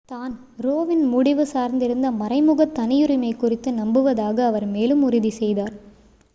[0.09, 0.33] தான்
[0.57, 5.75] ரோ வின் முடிவு சார்ந்திருந்த மறைமுக தனியுரிமை குறித்து நம்புவதாக அவர் மேலும் உறுதி செய்தார்